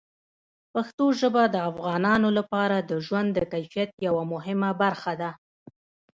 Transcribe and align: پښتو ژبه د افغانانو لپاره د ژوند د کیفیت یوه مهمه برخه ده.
پښتو 0.73 1.05
ژبه 1.19 1.43
د 1.49 1.57
افغانانو 1.71 2.29
لپاره 2.37 2.77
د 2.89 2.91
ژوند 3.05 3.29
د 3.33 3.39
کیفیت 3.53 3.89
یوه 4.07 4.23
مهمه 4.33 4.69
برخه 4.83 5.13
ده. 5.21 5.31